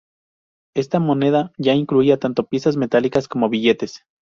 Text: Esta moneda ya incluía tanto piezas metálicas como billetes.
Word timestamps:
Esta 0.75 0.99
moneda 0.99 1.51
ya 1.59 1.75
incluía 1.75 2.17
tanto 2.17 2.47
piezas 2.47 2.75
metálicas 2.75 3.27
como 3.27 3.49
billetes. 3.49 4.01